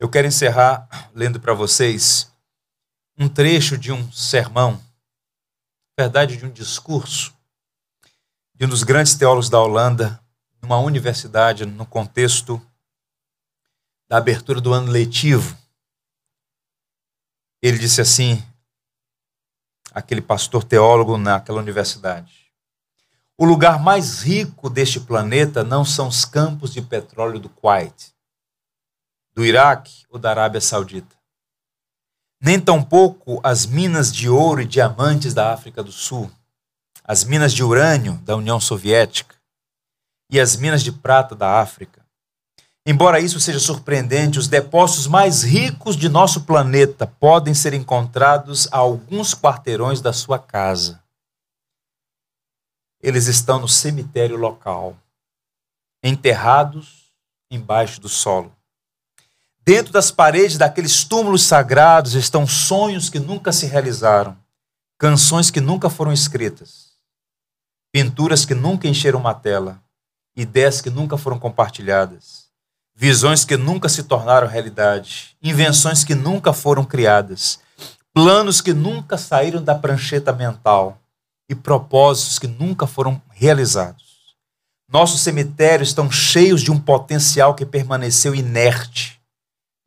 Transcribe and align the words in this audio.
Eu 0.00 0.08
quero 0.08 0.28
encerrar 0.28 1.10
lendo 1.12 1.40
para 1.40 1.52
vocês 1.52 2.32
um 3.16 3.28
trecho 3.28 3.76
de 3.76 3.90
um 3.90 4.12
sermão, 4.12 4.80
verdade, 5.98 6.36
de 6.36 6.46
um 6.46 6.50
discurso 6.50 7.36
de 8.58 8.64
um 8.64 8.68
dos 8.68 8.82
grandes 8.82 9.14
teólogos 9.14 9.48
da 9.48 9.60
Holanda, 9.60 10.20
numa 10.60 10.78
universidade, 10.78 11.64
no 11.64 11.86
contexto 11.86 12.60
da 14.08 14.18
abertura 14.18 14.60
do 14.60 14.72
ano 14.72 14.90
letivo. 14.90 15.56
Ele 17.62 17.78
disse 17.78 18.00
assim, 18.00 18.44
aquele 19.92 20.20
pastor 20.20 20.64
teólogo 20.64 21.16
naquela 21.16 21.60
universidade: 21.60 22.52
O 23.36 23.44
lugar 23.44 23.80
mais 23.80 24.22
rico 24.22 24.68
deste 24.68 24.98
planeta 24.98 25.62
não 25.62 25.84
são 25.84 26.08
os 26.08 26.24
campos 26.24 26.72
de 26.72 26.82
petróleo 26.82 27.38
do 27.38 27.48
Kuwait 27.48 28.12
do 29.38 29.46
Iraque 29.46 30.04
ou 30.10 30.18
da 30.18 30.30
Arábia 30.30 30.60
Saudita. 30.60 31.16
Nem 32.42 32.58
tampouco 32.58 33.40
as 33.44 33.66
minas 33.66 34.12
de 34.12 34.28
ouro 34.28 34.60
e 34.60 34.66
diamantes 34.66 35.32
da 35.32 35.52
África 35.52 35.80
do 35.80 35.92
Sul, 35.92 36.28
as 37.04 37.22
minas 37.22 37.52
de 37.54 37.62
urânio 37.62 38.14
da 38.24 38.34
União 38.34 38.58
Soviética 38.58 39.36
e 40.28 40.40
as 40.40 40.56
minas 40.56 40.82
de 40.82 40.90
prata 40.90 41.36
da 41.36 41.60
África. 41.60 42.04
Embora 42.84 43.20
isso 43.20 43.38
seja 43.38 43.60
surpreendente, 43.60 44.40
os 44.40 44.48
depósitos 44.48 45.06
mais 45.06 45.44
ricos 45.44 45.96
de 45.96 46.08
nosso 46.08 46.40
planeta 46.44 47.06
podem 47.06 47.54
ser 47.54 47.74
encontrados 47.74 48.66
a 48.72 48.78
alguns 48.78 49.36
quarteirões 49.36 50.00
da 50.00 50.12
sua 50.12 50.40
casa. 50.40 51.00
Eles 53.00 53.28
estão 53.28 53.60
no 53.60 53.68
cemitério 53.68 54.36
local, 54.36 54.96
enterrados 56.02 57.12
embaixo 57.48 58.00
do 58.00 58.08
solo. 58.08 58.57
Dentro 59.68 59.92
das 59.92 60.10
paredes 60.10 60.56
daqueles 60.56 61.04
túmulos 61.04 61.42
sagrados 61.42 62.14
estão 62.14 62.46
sonhos 62.46 63.10
que 63.10 63.18
nunca 63.20 63.52
se 63.52 63.66
realizaram, 63.66 64.34
canções 64.98 65.50
que 65.50 65.60
nunca 65.60 65.90
foram 65.90 66.10
escritas, 66.10 66.92
pinturas 67.92 68.46
que 68.46 68.54
nunca 68.54 68.88
encheram 68.88 69.20
uma 69.20 69.34
tela, 69.34 69.78
ideias 70.34 70.80
que 70.80 70.88
nunca 70.88 71.18
foram 71.18 71.38
compartilhadas, 71.38 72.46
visões 72.96 73.44
que 73.44 73.58
nunca 73.58 73.90
se 73.90 74.04
tornaram 74.04 74.48
realidade, 74.48 75.36
invenções 75.42 76.02
que 76.02 76.14
nunca 76.14 76.54
foram 76.54 76.82
criadas, 76.82 77.60
planos 78.14 78.62
que 78.62 78.72
nunca 78.72 79.18
saíram 79.18 79.62
da 79.62 79.74
prancheta 79.74 80.32
mental 80.32 80.98
e 81.46 81.54
propósitos 81.54 82.38
que 82.38 82.46
nunca 82.46 82.86
foram 82.86 83.20
realizados. 83.28 84.34
Nossos 84.90 85.20
cemitérios 85.20 85.90
estão 85.90 86.10
cheios 86.10 86.62
de 86.62 86.72
um 86.72 86.80
potencial 86.80 87.54
que 87.54 87.66
permaneceu 87.66 88.34
inerte 88.34 89.17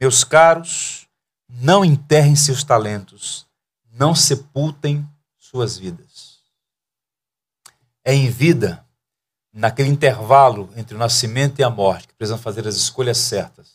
meus 0.00 0.24
caros, 0.24 1.06
não 1.46 1.84
enterrem 1.84 2.34
seus 2.34 2.64
talentos, 2.64 3.46
não 3.92 4.14
sepultem 4.14 5.06
suas 5.38 5.76
vidas. 5.76 6.38
É 8.02 8.14
em 8.14 8.30
vida, 8.30 8.82
naquele 9.52 9.90
intervalo 9.90 10.72
entre 10.74 10.94
o 10.94 10.98
nascimento 10.98 11.58
e 11.58 11.64
a 11.64 11.68
morte, 11.68 12.08
que 12.08 12.14
precisamos 12.14 12.42
fazer 12.42 12.66
as 12.66 12.76
escolhas 12.76 13.18
certas, 13.18 13.74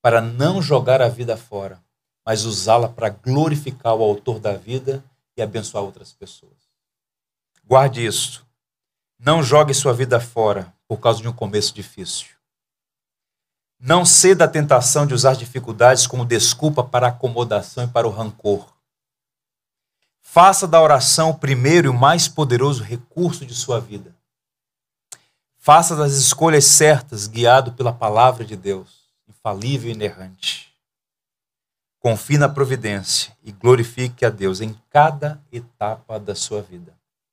para 0.00 0.20
não 0.20 0.62
jogar 0.62 1.02
a 1.02 1.08
vida 1.08 1.36
fora, 1.36 1.82
mas 2.24 2.44
usá-la 2.44 2.88
para 2.88 3.08
glorificar 3.08 3.94
o 3.94 4.04
autor 4.04 4.38
da 4.38 4.52
vida 4.52 5.02
e 5.36 5.42
abençoar 5.42 5.82
outras 5.82 6.12
pessoas. 6.12 6.70
Guarde 7.64 8.04
isso. 8.04 8.46
Não 9.18 9.42
jogue 9.42 9.74
sua 9.74 9.92
vida 9.92 10.20
fora 10.20 10.72
por 10.86 10.98
causa 10.98 11.20
de 11.20 11.28
um 11.28 11.32
começo 11.32 11.74
difícil. 11.74 12.39
Não 13.80 14.04
ceda 14.04 14.44
à 14.44 14.48
tentação 14.48 15.06
de 15.06 15.14
usar 15.14 15.34
dificuldades 15.34 16.06
como 16.06 16.26
desculpa 16.26 16.84
para 16.84 17.06
a 17.06 17.10
acomodação 17.10 17.84
e 17.84 17.88
para 17.88 18.06
o 18.06 18.10
rancor. 18.10 18.66
Faça 20.20 20.68
da 20.68 20.82
oração 20.82 21.30
o 21.30 21.38
primeiro 21.38 21.86
e 21.86 21.90
o 21.90 21.94
mais 21.94 22.28
poderoso 22.28 22.82
recurso 22.82 23.46
de 23.46 23.54
sua 23.54 23.80
vida. 23.80 24.14
Faça 25.56 25.96
das 25.96 26.12
escolhas 26.12 26.66
certas, 26.66 27.26
guiado 27.26 27.72
pela 27.72 27.92
palavra 27.92 28.44
de 28.44 28.54
Deus, 28.54 29.08
infalível 29.26 29.90
e 29.90 29.94
inerrante. 29.94 30.74
Confie 31.98 32.36
na 32.36 32.50
providência 32.50 33.34
e 33.42 33.50
glorifique 33.50 34.26
a 34.26 34.30
Deus 34.30 34.60
em 34.60 34.78
cada 34.90 35.42
etapa 35.50 36.20
da 36.20 36.34
sua 36.34 36.60
vida. 36.60 36.99